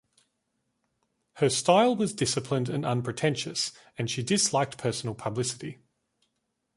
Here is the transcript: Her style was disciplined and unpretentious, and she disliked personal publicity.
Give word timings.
Her 1.33 1.49
style 1.51 1.95
was 1.95 2.11
disciplined 2.15 2.69
and 2.69 2.83
unpretentious, 2.87 3.71
and 3.99 4.09
she 4.09 4.23
disliked 4.23 4.79
personal 4.79 5.13
publicity. 5.13 5.77